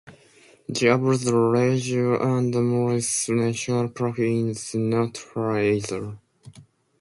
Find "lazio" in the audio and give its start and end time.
1.53-2.19